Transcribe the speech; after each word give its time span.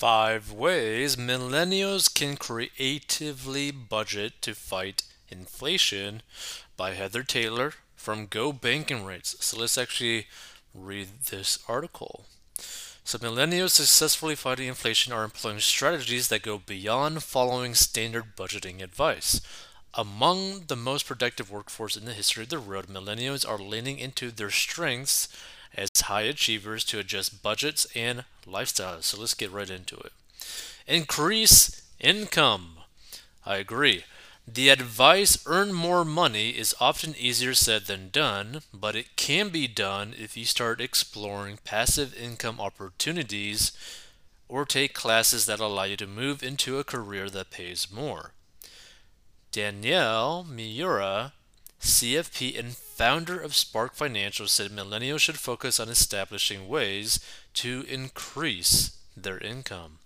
Five 0.00 0.50
ways 0.50 1.16
millennials 1.16 2.08
can 2.08 2.38
creatively 2.38 3.70
budget 3.70 4.40
to 4.40 4.54
fight 4.54 5.02
inflation 5.28 6.22
by 6.74 6.94
Heather 6.94 7.22
Taylor 7.22 7.74
from 7.96 8.24
Go 8.24 8.50
Banking 8.50 9.04
Rates. 9.04 9.36
So 9.44 9.58
let's 9.58 9.76
actually 9.76 10.26
read 10.74 11.08
this 11.30 11.58
article. 11.68 12.24
So 13.04 13.18
millennials 13.18 13.72
successfully 13.72 14.34
fighting 14.36 14.68
inflation 14.68 15.12
are 15.12 15.22
employing 15.22 15.60
strategies 15.60 16.28
that 16.28 16.40
go 16.40 16.56
beyond 16.56 17.22
following 17.22 17.74
standard 17.74 18.36
budgeting 18.38 18.82
advice. 18.82 19.42
Among 19.92 20.64
the 20.68 20.76
most 20.76 21.04
productive 21.04 21.50
workforce 21.50 21.94
in 21.94 22.06
the 22.06 22.14
history 22.14 22.44
of 22.44 22.48
the 22.48 22.58
world, 22.58 22.86
millennials 22.86 23.46
are 23.46 23.58
leaning 23.58 23.98
into 23.98 24.30
their 24.30 24.50
strengths 24.50 25.28
high 26.10 26.22
achievers 26.22 26.82
to 26.82 26.98
adjust 26.98 27.40
budgets 27.40 27.86
and 27.94 28.24
lifestyles. 28.44 29.04
So 29.04 29.20
let's 29.20 29.34
get 29.34 29.52
right 29.52 29.70
into 29.70 29.96
it. 29.96 30.12
Increase 30.86 31.82
income. 32.00 32.78
I 33.46 33.56
agree. 33.56 34.02
The 34.46 34.70
advice 34.70 35.38
earn 35.46 35.72
more 35.72 36.04
money 36.04 36.50
is 36.50 36.74
often 36.80 37.14
easier 37.16 37.54
said 37.54 37.86
than 37.86 38.10
done, 38.10 38.62
but 38.74 38.96
it 38.96 39.14
can 39.14 39.50
be 39.50 39.68
done 39.68 40.12
if 40.18 40.36
you 40.36 40.44
start 40.44 40.80
exploring 40.80 41.60
passive 41.62 42.12
income 42.20 42.60
opportunities 42.60 43.70
or 44.48 44.64
take 44.64 44.94
classes 44.94 45.46
that 45.46 45.60
allow 45.60 45.84
you 45.84 45.96
to 45.98 46.08
move 46.08 46.42
into 46.42 46.80
a 46.80 46.84
career 46.84 47.30
that 47.30 47.50
pays 47.52 47.86
more. 47.92 48.32
Danielle 49.52 50.42
Miura 50.42 51.34
CFP 51.80 52.58
and 52.58 52.76
founder 52.76 53.40
of 53.40 53.56
Spark 53.56 53.94
Financial 53.94 54.46
said 54.46 54.70
millennials 54.70 55.20
should 55.20 55.38
focus 55.38 55.80
on 55.80 55.88
establishing 55.88 56.68
ways 56.68 57.20
to 57.54 57.84
increase 57.88 58.98
their 59.16 59.38
income. 59.38 59.98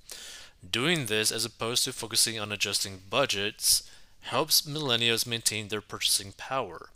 Doing 0.69 1.07
this, 1.07 1.33
as 1.33 1.45
opposed 1.45 1.85
to 1.85 1.93
focusing 1.93 2.39
on 2.39 2.53
adjusting 2.53 3.03
budgets, 3.11 3.83
helps 4.23 4.63
millennials 4.63 5.27
maintain 5.27 5.69
their 5.69 5.81
purchasing 5.81 6.33
power. 6.37 6.91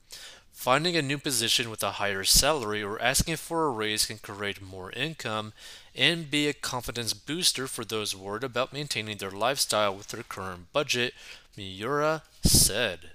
Finding 0.53 0.97
a 0.97 1.03
new 1.03 1.19
position 1.19 1.71
with 1.71 1.83
a 1.83 1.93
higher 1.93 2.25
salary 2.25 2.83
or 2.83 3.01
asking 3.01 3.37
for 3.37 3.67
a 3.67 3.71
raise 3.71 4.07
can 4.07 4.19
create 4.19 4.63
more 4.63 4.91
income 4.93 5.53
and 5.95 6.31
be 6.31 6.49
a 6.49 6.53
confidence 6.53 7.13
booster 7.13 7.67
for 7.67 7.85
those 7.85 8.17
worried 8.17 8.45
about 8.45 8.73
maintaining 8.73 9.19
their 9.19 9.31
lifestyle 9.31 9.95
with 9.95 10.09
their 10.09 10.23
current 10.23 10.73
budget, 10.73 11.15
Miura 11.57 12.23
said. 12.43 13.11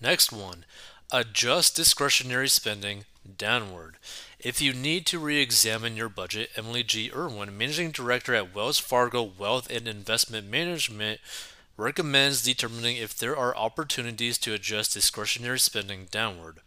Next 0.00 0.32
one, 0.32 0.64
adjust 1.10 1.76
discretionary 1.76 2.48
spending 2.48 3.04
downward. 3.38 3.96
If 4.38 4.60
you 4.60 4.72
need 4.72 5.06
to 5.06 5.18
re 5.18 5.40
examine 5.40 5.96
your 5.96 6.08
budget, 6.08 6.50
Emily 6.56 6.82
G. 6.82 7.10
Irwin, 7.14 7.56
Managing 7.56 7.90
Director 7.90 8.34
at 8.34 8.54
Wells 8.54 8.78
Fargo 8.78 9.22
Wealth 9.22 9.70
and 9.70 9.88
Investment 9.88 10.48
Management, 10.48 11.20
recommends 11.76 12.42
determining 12.42 12.96
if 12.96 13.16
there 13.16 13.36
are 13.36 13.56
opportunities 13.56 14.38
to 14.38 14.52
adjust 14.52 14.94
discretionary 14.94 15.58
spending 15.58 16.06
downward. 16.10 16.58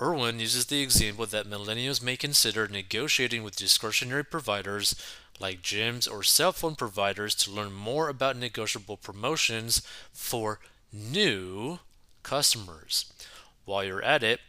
Irwin 0.00 0.40
uses 0.40 0.66
the 0.66 0.80
example 0.80 1.26
that 1.26 1.50
millennials 1.50 2.02
may 2.02 2.16
consider 2.16 2.66
negotiating 2.66 3.42
with 3.42 3.56
discretionary 3.56 4.24
providers 4.24 4.94
like 5.38 5.62
gyms 5.62 6.10
or 6.10 6.22
cell 6.22 6.52
phone 6.52 6.74
providers 6.74 7.34
to 7.34 7.50
learn 7.50 7.72
more 7.72 8.08
about 8.08 8.36
negotiable 8.36 8.96
promotions 8.96 9.82
for 10.12 10.58
new 10.92 11.78
customers. 12.22 13.12
While 13.64 13.84
you're 13.84 14.02
at 14.02 14.22
it, 14.22 14.40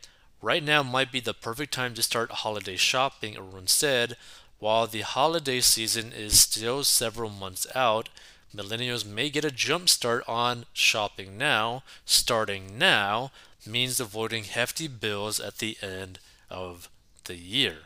right 0.41 0.63
now 0.63 0.83
might 0.83 1.11
be 1.11 1.19
the 1.19 1.33
perfect 1.33 1.73
time 1.73 1.93
to 1.95 2.03
start 2.03 2.31
holiday 2.31 2.75
shopping, 2.75 3.37
Irwin 3.37 3.67
said. 3.67 4.17
While 4.59 4.87
the 4.87 5.01
holiday 5.01 5.59
season 5.61 6.11
is 6.13 6.39
still 6.39 6.83
several 6.83 7.29
months 7.29 7.67
out, 7.75 8.09
millennials 8.55 9.05
may 9.05 9.29
get 9.29 9.45
a 9.45 9.51
jump 9.51 9.89
start 9.89 10.23
on 10.27 10.65
shopping 10.73 11.37
now. 11.37 11.83
Starting 12.05 12.77
now 12.77 13.31
means 13.65 13.99
avoiding 13.99 14.43
hefty 14.43 14.87
bills 14.87 15.39
at 15.39 15.57
the 15.57 15.77
end 15.81 16.19
of 16.49 16.89
the 17.25 17.35
year. 17.35 17.79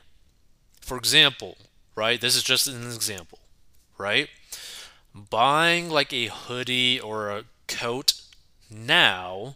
For 0.81 0.97
example, 0.97 1.57
right? 1.95 2.19
This 2.19 2.35
is 2.35 2.43
just 2.43 2.67
an 2.67 2.85
example, 2.93 3.39
right? 3.97 4.29
Buying 5.13 5.89
like 5.89 6.13
a 6.13 6.27
hoodie 6.27 6.99
or 6.99 7.29
a 7.29 7.45
coat 7.67 8.13
now 8.69 9.55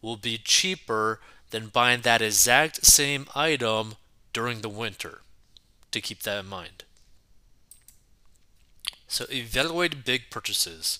will 0.00 0.16
be 0.16 0.38
cheaper 0.38 1.20
than 1.50 1.68
buying 1.68 2.02
that 2.02 2.22
exact 2.22 2.84
same 2.86 3.26
item 3.34 3.94
during 4.32 4.60
the 4.60 4.68
winter. 4.68 5.22
To 5.92 6.00
keep 6.00 6.22
that 6.22 6.40
in 6.40 6.46
mind. 6.46 6.84
So, 9.06 9.24
evaluate 9.30 10.04
big 10.04 10.30
purchases. 10.30 10.98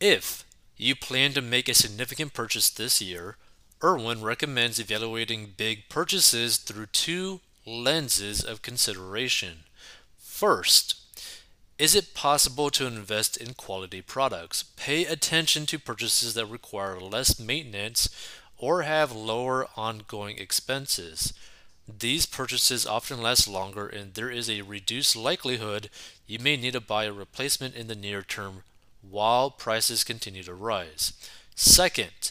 If 0.00 0.44
you 0.76 0.94
plan 0.94 1.32
to 1.32 1.40
make 1.40 1.68
a 1.68 1.74
significant 1.74 2.34
purchase 2.34 2.68
this 2.68 3.00
year, 3.00 3.36
Irwin 3.82 4.20
recommends 4.20 4.78
evaluating 4.78 5.54
big 5.56 5.88
purchases 5.88 6.58
through 6.58 6.86
two 6.86 7.40
lenses 7.64 8.44
of 8.44 8.62
consideration. 8.62 9.64
First, 10.18 11.01
is 11.82 11.96
it 11.96 12.14
possible 12.14 12.70
to 12.70 12.86
invest 12.86 13.36
in 13.36 13.54
quality 13.54 14.00
products? 14.00 14.62
Pay 14.62 15.04
attention 15.04 15.66
to 15.66 15.80
purchases 15.80 16.34
that 16.34 16.46
require 16.46 17.00
less 17.00 17.40
maintenance 17.40 18.08
or 18.56 18.82
have 18.82 19.10
lower 19.10 19.66
ongoing 19.76 20.38
expenses. 20.38 21.34
These 21.88 22.26
purchases 22.26 22.86
often 22.86 23.20
last 23.20 23.48
longer, 23.48 23.88
and 23.88 24.14
there 24.14 24.30
is 24.30 24.48
a 24.48 24.62
reduced 24.62 25.16
likelihood 25.16 25.90
you 26.28 26.38
may 26.38 26.56
need 26.56 26.74
to 26.74 26.80
buy 26.80 27.06
a 27.06 27.12
replacement 27.12 27.74
in 27.74 27.88
the 27.88 27.96
near 27.96 28.22
term 28.22 28.62
while 29.02 29.50
prices 29.50 30.04
continue 30.04 30.44
to 30.44 30.54
rise. 30.54 31.12
Second, 31.56 32.30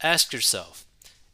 ask 0.00 0.32
yourself 0.32 0.86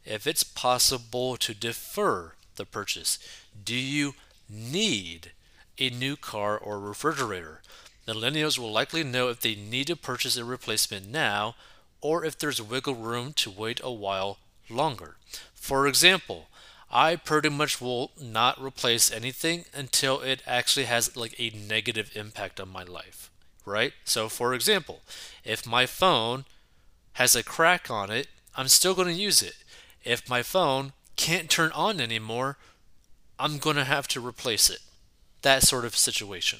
if 0.03 0.27
it's 0.27 0.43
possible 0.43 1.37
to 1.37 1.53
defer 1.53 2.33
the 2.57 2.65
purchase. 2.65 3.17
Do 3.63 3.75
you 3.75 4.15
need 4.49 5.31
a 5.79 5.89
new 5.89 6.15
car 6.15 6.57
or 6.57 6.79
refrigerator. 6.79 7.61
Millennials 8.07 8.57
will 8.57 8.71
likely 8.71 9.03
know 9.03 9.29
if 9.29 9.39
they 9.39 9.55
need 9.55 9.87
to 9.87 9.95
purchase 9.95 10.35
a 10.35 10.43
replacement 10.43 11.07
now 11.07 11.55
or 12.01 12.25
if 12.25 12.37
there's 12.37 12.61
wiggle 12.61 12.95
room 12.95 13.33
to 13.33 13.51
wait 13.51 13.79
a 13.83 13.91
while 13.91 14.37
longer. 14.69 15.15
For 15.53 15.87
example, 15.87 16.47
I 16.91 17.15
pretty 17.15 17.49
much 17.49 17.79
will 17.79 18.11
not 18.19 18.61
replace 18.61 19.11
anything 19.11 19.65
until 19.73 20.21
it 20.21 20.41
actually 20.47 20.85
has 20.85 21.15
like 21.15 21.35
a 21.39 21.51
negative 21.51 22.11
impact 22.15 22.59
on 22.59 22.69
my 22.69 22.83
life, 22.83 23.29
right? 23.65 23.93
So 24.05 24.27
for 24.27 24.53
example, 24.53 25.01
if 25.43 25.67
my 25.67 25.85
phone 25.85 26.45
has 27.13 27.35
a 27.35 27.43
crack 27.43 27.91
on 27.91 28.09
it, 28.09 28.27
I'm 28.55 28.69
still 28.69 28.95
going 28.95 29.07
to 29.07 29.13
use 29.13 29.43
it. 29.43 29.55
If 30.03 30.27
my 30.27 30.41
phone 30.41 30.93
can't 31.15 31.49
turn 31.49 31.71
on 31.73 32.01
anymore, 32.01 32.57
I'm 33.37 33.59
going 33.59 33.75
to 33.75 33.83
have 33.83 34.07
to 34.09 34.25
replace 34.25 34.69
it 34.69 34.79
that 35.41 35.63
sort 35.63 35.85
of 35.85 35.95
situation. 35.95 36.59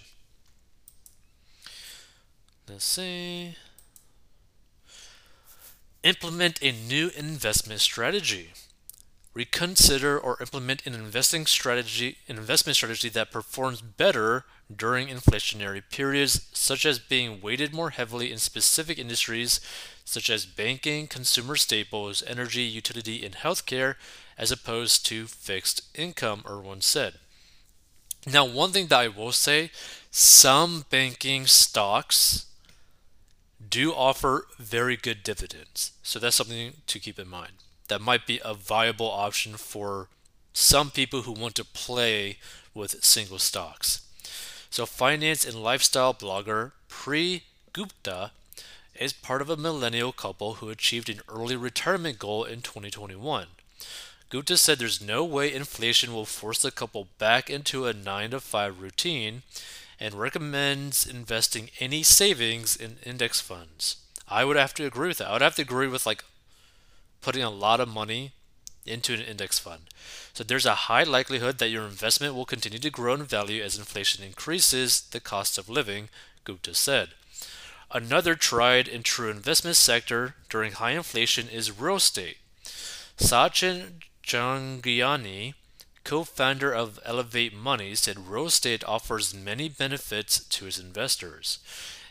Let's 2.68 2.86
see. 2.86 3.56
Implement 6.04 6.60
a 6.62 6.72
new 6.72 7.10
investment 7.18 7.82
strategy. 7.82 8.52
Reconsider 9.34 10.18
or 10.20 10.38
implement 10.40 10.86
an 10.86 10.94
investing 10.94 11.46
strategy, 11.46 12.18
an 12.28 12.38
investment 12.38 12.76
strategy 12.76 13.10
that 13.10 13.32
performs 13.32 13.82
better 13.82 14.46
during 14.74 15.08
inflationary 15.08 15.82
periods, 15.90 16.48
such 16.54 16.86
as 16.86 17.00
being 17.00 17.42
weighted 17.42 17.74
more 17.74 17.90
heavily 17.90 18.32
in 18.32 18.38
specific 18.38 18.98
industries 18.98 19.60
such 20.10 20.30
as 20.30 20.46
banking, 20.46 21.08
consumer 21.08 21.56
staples, 21.56 22.24
energy, 22.26 22.64
utility, 22.64 23.24
and 23.24 23.36
healthcare, 23.36 23.96
as 24.38 24.52
opposed 24.52 25.06
to 25.06 25.28
fixed 25.28 25.84
income, 25.94 26.44
Irwin 26.50 26.82
said. 26.82 27.20
Now, 28.28 28.46
one 28.46 28.72
thing 28.72 28.88
that 28.88 29.00
I 29.00 29.08
will 29.08 29.32
say 29.32 29.72
some 30.12 30.86
banking 30.90 31.46
stocks 31.46 32.46
do 33.68 33.94
offer 33.94 34.48
very 34.58 34.98
good 34.98 35.24
dividends. 35.24 35.92
So 36.04 36.20
that's 36.20 36.36
something 36.36 36.74
to 36.88 37.00
keep 37.00 37.20
in 37.20 37.28
mind. 37.28 37.54
That 37.88 38.02
might 38.02 38.28
be 38.28 38.42
a 38.44 38.54
viable 38.54 39.10
option 39.10 39.54
for 39.54 40.10
some 40.54 40.92
people 40.92 41.22
who 41.22 41.32
want 41.32 41.56
to 41.56 41.66
play 41.66 42.38
with 42.74 43.04
single 43.04 43.40
stocks. 43.40 44.02
So, 44.70 44.86
finance 44.86 45.46
and 45.46 45.64
lifestyle 45.64 46.14
blogger 46.14 46.74
Pri 46.88 47.44
Gupta 47.74 48.32
is 48.94 49.14
part 49.14 49.42
of 49.42 49.50
a 49.50 49.58
millennial 49.58 50.12
couple 50.12 50.56
who 50.56 50.70
achieved 50.70 51.10
an 51.10 51.22
early 51.28 51.56
retirement 51.56 52.20
goal 52.20 52.44
in 52.44 52.62
2021. 52.62 53.48
Gupta 54.30 54.58
said 54.58 54.78
there's 54.78 55.02
no 55.02 55.26
way 55.26 55.52
inflation 55.52 56.14
will 56.14 56.26
force 56.26 56.62
the 56.62 56.70
couple 56.70 57.08
back 57.18 57.50
into 57.50 57.88
a 57.88 57.94
9 57.94 58.32
to 58.32 58.40
5 58.40 58.80
routine 58.80 59.42
and 60.00 60.14
recommends 60.14 61.06
investing 61.06 61.72
any 61.80 62.04
savings 62.04 62.76
in 62.76 62.98
index 63.04 63.42
funds. 63.42 63.98
I 64.28 64.46
would 64.46 64.56
have 64.56 64.76
to 64.76 64.86
agree 64.86 65.08
with 65.08 65.18
that. 65.18 65.30
I 65.30 65.34
would 65.34 65.42
have 65.42 65.56
to 65.56 65.64
agree 65.64 65.88
with 65.88 66.06
like 66.06 66.24
putting 67.22 67.42
a 67.42 67.50
lot 67.50 67.80
of 67.80 67.90
money 67.90 68.32
into 68.86 69.14
an 69.14 69.22
index 69.22 69.58
fund. 69.58 69.84
So 70.34 70.44
there's 70.44 70.66
a 70.66 70.86
high 70.88 71.04
likelihood 71.04 71.58
that 71.58 71.70
your 71.70 71.86
investment 71.86 72.36
will 72.36 72.46
continue 72.46 72.80
to 72.80 72.90
grow 72.90 73.16
in 73.16 73.24
value 73.24 73.64
as 73.64 73.78
inflation 73.78 74.24
increases 74.24 75.02
the 75.02 75.20
cost 75.20 75.58
of 75.58 75.70
living, 75.70 76.10
Gupta 76.44 76.76
said. 76.76 77.10
Another 77.92 78.36
tried 78.36 78.88
and 78.88 79.04
true 79.04 79.32
investment 79.32 79.76
sector 79.76 80.36
during 80.50 80.74
high 80.74 80.92
inflation 80.92 81.50
is 81.50 81.80
real 81.80 81.96
estate. 81.96 82.38
Sachin 83.18 84.02
Jhangiani, 84.30 85.56
co-founder 86.04 86.72
of 86.72 87.00
Elevate 87.04 87.52
Money, 87.52 87.96
said 87.96 88.28
real 88.28 88.46
estate 88.46 88.84
offers 88.84 89.34
many 89.34 89.68
benefits 89.70 90.46
to 90.46 90.68
its 90.68 90.78
investors. 90.78 91.58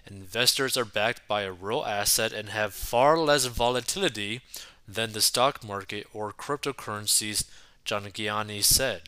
Investors 0.04 0.76
are 0.76 0.84
backed 0.84 1.28
by 1.28 1.42
a 1.42 1.52
real 1.52 1.84
asset 1.84 2.32
and 2.32 2.48
have 2.48 2.74
far 2.74 3.16
less 3.16 3.44
volatility 3.44 4.40
than 4.88 5.12
the 5.12 5.20
stock 5.20 5.62
market 5.62 6.08
or 6.12 6.32
cryptocurrencies, 6.32 7.44
Jhangiani 7.86 8.64
said. 8.64 9.02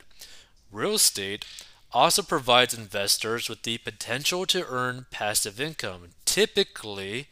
Real 0.71 0.95
estate 0.95 1.45
also 1.93 2.23
provides 2.23 2.73
investors 2.73 3.49
with 3.49 3.63
the 3.63 3.79
potential 3.79 4.47
to 4.47 4.65
earn 4.69 5.07
passive 5.11 5.61
income. 5.61 6.11
Typically, 6.25 7.27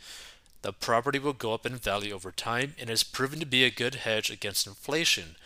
the 0.63 0.73
property 0.73 1.21
will 1.21 1.35
go 1.35 1.55
up 1.55 1.65
in 1.65 1.77
value 1.77 2.13
over 2.13 2.33
time 2.33 2.75
and 2.81 2.91
is 2.91 3.05
proven 3.05 3.39
to 3.39 3.47
be 3.47 3.63
a 3.63 3.71
good 3.71 3.95
hedge 3.95 4.29
against 4.29 4.67
inflation. 4.67 5.37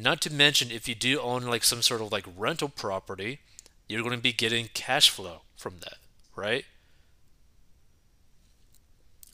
Not 0.00 0.20
to 0.22 0.32
mention, 0.32 0.70
if 0.70 0.88
you 0.88 0.94
do 0.94 1.20
own 1.20 1.42
like 1.42 1.64
some 1.64 1.82
sort 1.82 2.00
of 2.00 2.12
like 2.12 2.24
rental 2.36 2.68
property, 2.68 3.40
you're 3.88 4.02
going 4.02 4.14
to 4.14 4.22
be 4.22 4.32
getting 4.32 4.68
cash 4.72 5.10
flow 5.10 5.40
from 5.56 5.80
that, 5.80 5.96
right? 6.36 6.64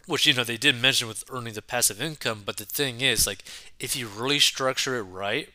Which 0.07 0.27
you 0.27 0.33
know 0.33 0.43
they 0.43 0.57
did 0.57 0.81
mention 0.81 1.07
with 1.07 1.25
earning 1.29 1.53
the 1.53 1.61
passive 1.61 2.01
income, 2.01 2.43
but 2.47 2.57
the 2.57 2.65
thing 2.65 3.03
is, 3.03 3.27
like, 3.27 3.45
if 3.79 3.95
you 3.95 4.09
really 4.09 4.39
structure 4.39 4.97
it 4.97 5.03
right, 5.03 5.51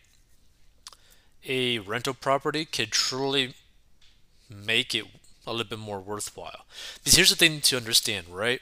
a 1.47 1.79
rental 1.79 2.13
property 2.13 2.65
could 2.65 2.91
truly 2.91 3.55
make 4.47 4.93
it 4.93 5.05
a 5.47 5.51
little 5.51 5.69
bit 5.69 5.79
more 5.79 5.99
worthwhile. 5.99 6.65
Because 6.95 7.15
here's 7.15 7.29
the 7.31 7.35
thing 7.35 7.61
to 7.61 7.77
understand, 7.77 8.27
right? 8.29 8.61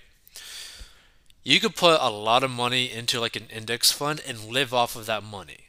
You 1.44 1.60
could 1.60 1.76
put 1.76 2.00
a 2.00 2.10
lot 2.10 2.44
of 2.44 2.52
money 2.52 2.92
into 2.92 3.20
like 3.20 3.36
an 3.36 3.48
index 3.54 3.92
fund 3.92 4.22
and 4.26 4.46
live 4.46 4.74
off 4.74 4.96
of 4.96 5.06
that 5.08 5.24
money, 5.24 5.67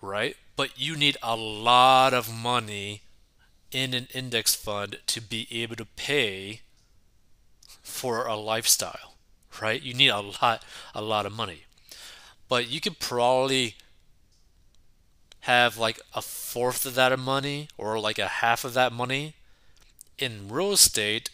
right? 0.00 0.36
But 0.56 0.78
you 0.78 0.96
need 0.96 1.16
a 1.22 1.36
lot 1.36 2.12
of 2.14 2.32
money 2.32 3.02
in 3.70 3.94
an 3.94 4.08
index 4.12 4.54
fund 4.54 4.98
to 5.06 5.20
be 5.20 5.46
able 5.50 5.76
to 5.76 5.84
pay 5.84 6.60
for 7.82 8.26
a 8.26 8.36
lifestyle, 8.36 9.14
right? 9.60 9.80
You 9.82 9.94
need 9.94 10.08
a 10.08 10.20
lot 10.20 10.64
a 10.94 11.02
lot 11.02 11.26
of 11.26 11.32
money. 11.32 11.64
But 12.48 12.68
you 12.68 12.80
could 12.80 12.98
probably 12.98 13.76
have 15.40 15.78
like 15.78 16.00
a 16.14 16.22
fourth 16.22 16.84
of 16.84 16.94
that 16.94 17.16
money 17.18 17.68
or 17.78 17.98
like 17.98 18.18
a 18.18 18.26
half 18.26 18.64
of 18.64 18.74
that 18.74 18.92
money 18.92 19.34
in 20.18 20.48
real 20.48 20.72
estate 20.72 21.30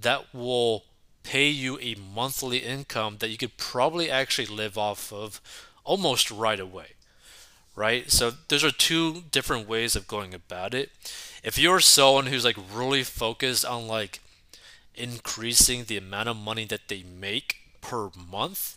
that 0.00 0.32
will 0.34 0.84
pay 1.22 1.48
you 1.48 1.78
a 1.80 1.94
monthly 1.94 2.58
income 2.58 3.16
that 3.18 3.28
you 3.28 3.36
could 3.38 3.56
probably 3.56 4.10
actually 4.10 4.46
live 4.46 4.76
off 4.76 5.12
of 5.12 5.40
almost 5.84 6.30
right 6.30 6.60
away. 6.60 6.88
Right? 7.74 8.10
So 8.10 8.32
those 8.48 8.64
are 8.64 8.70
two 8.70 9.22
different 9.30 9.66
ways 9.68 9.96
of 9.96 10.06
going 10.06 10.34
about 10.34 10.74
it. 10.74 10.90
If 11.42 11.58
you're 11.58 11.80
someone 11.80 12.26
who's 12.26 12.44
like 12.44 12.58
really 12.72 13.02
focused 13.02 13.64
on 13.64 13.88
like 13.88 14.20
increasing 14.94 15.84
the 15.84 15.96
amount 15.96 16.28
of 16.28 16.36
money 16.36 16.66
that 16.66 16.88
they 16.88 17.02
make 17.02 17.56
per 17.80 18.10
month, 18.30 18.76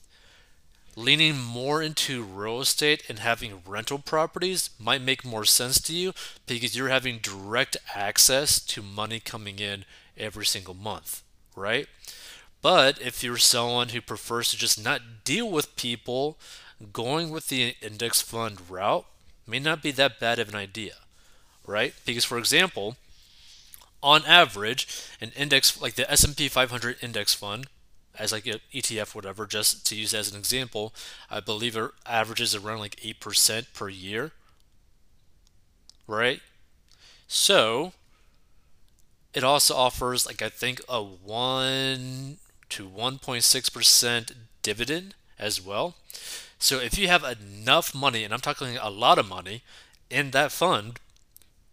leaning 0.96 1.38
more 1.38 1.82
into 1.82 2.24
real 2.24 2.62
estate 2.62 3.04
and 3.10 3.20
having 3.20 3.62
rental 3.66 4.00
properties 4.00 4.70
might 4.80 5.02
make 5.02 5.26
more 5.26 5.46
sense 5.46 5.80
to 5.82 5.94
you 5.94 6.14
because 6.48 6.76
you're 6.76 6.90
having 6.90 7.20
direct 7.20 7.78
access 7.94 8.60
to 8.60 8.82
money 8.82 9.20
coming 9.20 9.60
in 9.60 9.84
every 10.18 10.46
single 10.46 10.74
month, 10.74 11.22
right? 11.56 11.88
But 12.62 13.00
if 13.02 13.24
you're 13.24 13.38
someone 13.38 13.90
who 13.90 14.02
prefers 14.02 14.50
to 14.50 14.58
just 14.58 14.84
not 14.84 15.24
deal 15.24 15.52
with 15.52 15.76
people, 15.76 16.38
going 16.92 17.30
with 17.30 17.48
the 17.48 17.76
index 17.82 18.22
fund 18.22 18.70
route 18.70 19.06
may 19.48 19.60
not 19.60 19.82
be 19.82 19.92
that 19.92 20.20
bad 20.20 20.40
of 20.40 20.50
an 20.50 20.56
idea, 20.56 20.96
right? 21.66 21.94
Because 22.06 22.26
for 22.26 22.38
example, 22.38 22.98
on 24.02 24.24
average, 24.26 24.88
an 25.22 25.32
index 25.36 25.82
like 25.82 25.96
the 25.96 26.10
S&P 26.12 26.48
500 26.48 26.98
index 27.02 27.34
fund 27.34 27.68
as 28.18 28.32
like 28.32 28.46
an 28.46 28.60
ETF, 28.74 29.16
whatever, 29.16 29.46
just 29.46 29.86
to 29.88 29.96
use 29.96 30.14
as 30.14 30.32
an 30.32 30.38
example, 30.38 30.94
I 31.30 31.40
believe 31.40 31.76
it 31.76 31.92
averages 32.06 32.56
around 32.56 32.80
like 32.80 32.96
8% 32.98 33.74
per 33.74 33.90
year. 33.90 34.32
Right? 36.08 36.42
So, 37.28 37.94
it 39.34 39.44
also 39.44 39.76
offers 39.76 40.26
like 40.26 40.42
I 40.42 40.50
think 40.50 40.82
a 40.88 41.02
1 41.02 42.38
to 42.70 42.90
1.6% 42.90 44.32
dividend 44.62 45.16
as 45.38 45.64
well. 45.64 45.96
So, 46.58 46.80
if 46.80 46.98
you 46.98 47.08
have 47.08 47.24
enough 47.24 47.94
money, 47.94 48.24
and 48.24 48.34
I'm 48.34 48.40
talking 48.40 48.78
a 48.78 48.90
lot 48.90 49.18
of 49.18 49.28
money, 49.28 49.62
in 50.10 50.32
that 50.32 50.52
fund, 50.52 51.00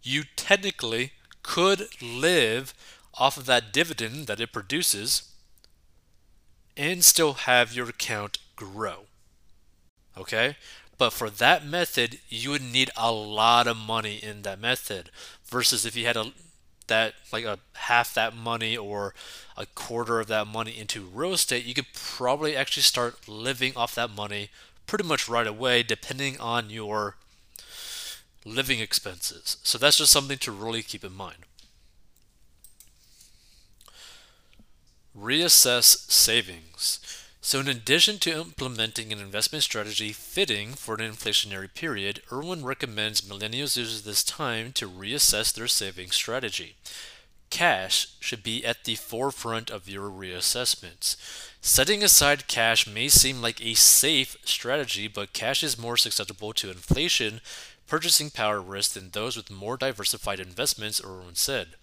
you 0.02 0.24
technically 0.36 1.12
could 1.42 1.88
live 2.02 2.74
off 3.14 3.36
of 3.36 3.46
that 3.46 3.72
dividend 3.72 4.26
that 4.26 4.40
it 4.40 4.52
produces 4.52 5.28
and 6.76 7.04
still 7.04 7.34
have 7.34 7.74
your 7.74 7.88
account 7.88 8.38
grow. 8.56 9.06
Okay? 10.16 10.56
But 10.98 11.10
for 11.10 11.30
that 11.30 11.66
method, 11.66 12.20
you 12.28 12.50
would 12.50 12.62
need 12.62 12.90
a 12.96 13.12
lot 13.12 13.66
of 13.66 13.76
money 13.76 14.16
in 14.16 14.42
that 14.42 14.60
method 14.60 15.10
versus 15.44 15.84
if 15.84 15.96
you 15.96 16.06
had 16.06 16.16
a 16.16 16.32
that 16.88 17.14
like 17.32 17.44
a 17.44 17.58
half 17.74 18.12
that 18.14 18.34
money 18.34 18.76
or 18.76 19.14
a 19.56 19.66
quarter 19.66 20.20
of 20.20 20.26
that 20.26 20.46
money 20.46 20.76
into 20.78 21.02
real 21.02 21.32
estate, 21.32 21.64
you 21.64 21.74
could 21.74 21.92
probably 21.94 22.56
actually 22.56 22.82
start 22.82 23.28
living 23.28 23.72
off 23.76 23.94
that 23.94 24.10
money 24.10 24.50
pretty 24.92 25.08
much 25.08 25.26
right 25.26 25.46
away 25.46 25.82
depending 25.82 26.38
on 26.38 26.68
your 26.68 27.16
living 28.44 28.78
expenses. 28.78 29.56
So 29.62 29.78
that's 29.78 29.96
just 29.96 30.12
something 30.12 30.36
to 30.36 30.52
really 30.52 30.82
keep 30.82 31.02
in 31.02 31.14
mind. 31.14 31.46
Reassess 35.18 36.10
savings. 36.10 37.00
So, 37.40 37.60
in 37.60 37.68
addition 37.68 38.18
to 38.18 38.38
implementing 38.38 39.14
an 39.14 39.18
investment 39.18 39.64
strategy 39.64 40.12
fitting 40.12 40.74
for 40.74 40.94
an 40.94 41.00
inflationary 41.00 41.72
period, 41.72 42.20
Irwin 42.30 42.62
recommends 42.62 43.22
millennials 43.22 43.78
use 43.78 44.02
this 44.02 44.22
time 44.22 44.72
to 44.72 44.86
reassess 44.86 45.54
their 45.54 45.68
savings 45.68 46.16
strategy. 46.16 46.76
Cash 47.52 48.08
should 48.18 48.42
be 48.42 48.64
at 48.64 48.84
the 48.84 48.94
forefront 48.94 49.68
of 49.68 49.86
your 49.86 50.08
reassessments. 50.08 51.16
Setting 51.60 52.02
aside 52.02 52.48
cash 52.48 52.86
may 52.86 53.08
seem 53.08 53.42
like 53.42 53.60
a 53.60 53.74
safe 53.74 54.38
strategy, 54.42 55.06
but 55.06 55.34
cash 55.34 55.62
is 55.62 55.78
more 55.78 55.98
susceptible 55.98 56.54
to 56.54 56.70
inflation 56.70 57.42
purchasing 57.86 58.30
power 58.30 58.58
risk 58.58 58.94
than 58.94 59.10
those 59.10 59.36
with 59.36 59.50
more 59.50 59.76
diversified 59.76 60.40
investments, 60.40 61.04
Irwin 61.04 61.34
said. 61.34 61.74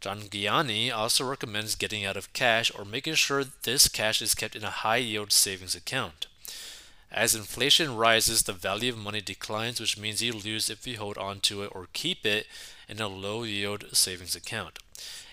Jhangiani 0.00 0.92
also 0.92 1.24
recommends 1.24 1.76
getting 1.76 2.04
out 2.04 2.16
of 2.16 2.32
cash 2.32 2.72
or 2.76 2.84
making 2.84 3.14
sure 3.14 3.44
this 3.62 3.86
cash 3.86 4.20
is 4.20 4.34
kept 4.34 4.56
in 4.56 4.64
a 4.64 4.70
high 4.82 4.96
yield 4.96 5.30
savings 5.30 5.76
account. 5.76 6.26
As 7.12 7.36
inflation 7.36 7.94
rises, 7.94 8.42
the 8.42 8.52
value 8.52 8.90
of 8.90 8.98
money 8.98 9.20
declines, 9.20 9.78
which 9.80 9.96
means 9.96 10.20
you 10.20 10.32
lose 10.32 10.68
if 10.68 10.88
you 10.88 10.98
hold 10.98 11.16
on 11.18 11.38
to 11.42 11.62
it 11.62 11.70
or 11.72 11.86
keep 11.92 12.26
it 12.26 12.48
in 12.88 13.00
a 13.00 13.06
low 13.06 13.44
yield 13.44 13.84
savings 13.92 14.34
account. 14.34 14.80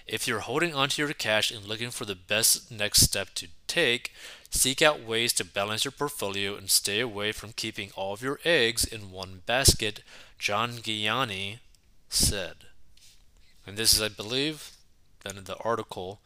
If 0.07 0.27
you're 0.27 0.39
holding 0.39 0.73
onto 0.73 1.01
your 1.01 1.13
cash 1.13 1.51
and 1.51 1.65
looking 1.65 1.91
for 1.91 2.05
the 2.05 2.15
best 2.15 2.71
next 2.71 3.01
step 3.01 3.29
to 3.35 3.47
take, 3.67 4.11
seek 4.49 4.81
out 4.81 5.03
ways 5.03 5.31
to 5.33 5.45
balance 5.45 5.85
your 5.85 5.91
portfolio 5.91 6.55
and 6.55 6.69
stay 6.69 6.99
away 6.99 7.31
from 7.31 7.53
keeping 7.53 7.91
all 7.95 8.13
of 8.13 8.21
your 8.21 8.39
eggs 8.43 8.83
in 8.83 9.11
one 9.11 9.41
basket, 9.45 10.01
Jhangiani 10.39 11.59
said. 12.09 12.55
And 13.65 13.77
this 13.77 13.93
is, 13.93 14.01
I 14.01 14.09
believe, 14.09 14.71
then 15.23 15.37
in 15.37 15.45
the 15.45 15.57
article. 15.57 16.19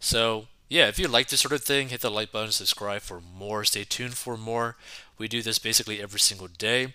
So, 0.00 0.46
yeah, 0.68 0.88
if 0.88 0.98
you 0.98 1.06
like 1.06 1.28
this 1.28 1.40
sort 1.40 1.52
of 1.52 1.62
thing, 1.62 1.88
hit 1.88 2.00
the 2.00 2.10
like 2.10 2.32
button, 2.32 2.50
subscribe 2.50 3.02
for 3.02 3.20
more. 3.20 3.64
Stay 3.64 3.84
tuned 3.84 4.14
for 4.14 4.36
more. 4.36 4.76
We 5.16 5.28
do 5.28 5.42
this 5.42 5.58
basically 5.58 6.02
every 6.02 6.20
single 6.20 6.48
day. 6.48 6.94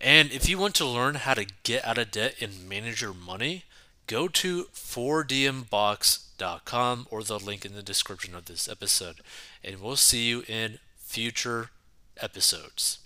And 0.00 0.30
if 0.30 0.48
you 0.48 0.58
want 0.58 0.74
to 0.76 0.84
learn 0.84 1.16
how 1.16 1.34
to 1.34 1.46
get 1.62 1.84
out 1.84 1.98
of 1.98 2.10
debt 2.10 2.36
and 2.40 2.68
manage 2.68 3.02
your 3.02 3.14
money, 3.14 3.64
go 4.08 4.26
to 4.26 4.64
4dmbox.com 4.64 7.06
or 7.10 7.22
the 7.22 7.38
link 7.38 7.64
in 7.64 7.74
the 7.74 7.82
description 7.82 8.34
of 8.34 8.46
this 8.46 8.68
episode. 8.68 9.20
And 9.62 9.80
we'll 9.80 9.94
see 9.96 10.26
you 10.26 10.42
in 10.48 10.80
future 10.96 11.70
episodes. 12.20 12.98